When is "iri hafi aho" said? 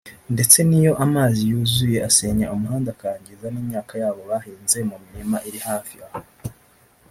5.47-6.19